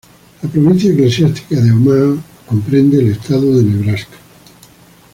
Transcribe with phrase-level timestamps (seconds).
[0.41, 4.17] La Provincia Eclesiástica de Omaha comprende el estado de Nebraska.